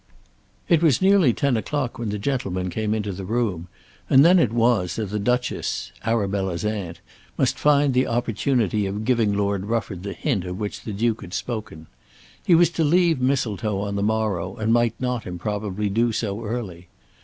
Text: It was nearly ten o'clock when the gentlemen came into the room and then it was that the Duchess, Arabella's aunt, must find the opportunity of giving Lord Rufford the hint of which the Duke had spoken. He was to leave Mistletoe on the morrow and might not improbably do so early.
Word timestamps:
It 0.67 0.81
was 0.81 0.99
nearly 0.99 1.31
ten 1.31 1.55
o'clock 1.55 1.99
when 1.99 2.09
the 2.09 2.17
gentlemen 2.17 2.71
came 2.71 2.95
into 2.95 3.11
the 3.11 3.23
room 3.23 3.67
and 4.09 4.25
then 4.25 4.39
it 4.39 4.51
was 4.51 4.95
that 4.95 5.11
the 5.11 5.19
Duchess, 5.19 5.91
Arabella's 6.03 6.65
aunt, 6.65 7.01
must 7.37 7.59
find 7.59 7.93
the 7.93 8.07
opportunity 8.07 8.87
of 8.87 9.05
giving 9.05 9.31
Lord 9.37 9.65
Rufford 9.67 10.01
the 10.01 10.13
hint 10.13 10.43
of 10.43 10.57
which 10.59 10.81
the 10.81 10.91
Duke 10.93 11.21
had 11.21 11.35
spoken. 11.35 11.85
He 12.43 12.55
was 12.55 12.71
to 12.71 12.83
leave 12.83 13.21
Mistletoe 13.21 13.77
on 13.79 13.95
the 13.95 14.01
morrow 14.01 14.55
and 14.55 14.73
might 14.73 14.99
not 14.99 15.27
improbably 15.27 15.87
do 15.87 16.11
so 16.11 16.43
early. 16.43 16.87